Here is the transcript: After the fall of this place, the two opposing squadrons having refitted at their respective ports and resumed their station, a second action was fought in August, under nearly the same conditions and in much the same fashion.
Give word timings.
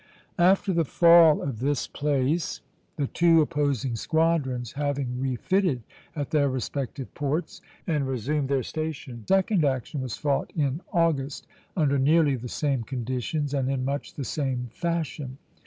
After 0.39 0.73
the 0.73 0.83
fall 0.83 1.43
of 1.43 1.59
this 1.59 1.85
place, 1.85 2.61
the 2.95 3.05
two 3.05 3.39
opposing 3.39 3.95
squadrons 3.95 4.71
having 4.71 5.19
refitted 5.19 5.83
at 6.15 6.31
their 6.31 6.49
respective 6.49 7.13
ports 7.13 7.61
and 7.85 8.07
resumed 8.07 8.49
their 8.49 8.63
station, 8.63 9.21
a 9.25 9.27
second 9.27 9.63
action 9.63 10.01
was 10.01 10.17
fought 10.17 10.51
in 10.55 10.81
August, 10.91 11.45
under 11.77 11.99
nearly 11.99 12.35
the 12.35 12.49
same 12.49 12.81
conditions 12.81 13.53
and 13.53 13.69
in 13.69 13.85
much 13.85 14.15
the 14.15 14.25
same 14.25 14.69
fashion. 14.71 15.37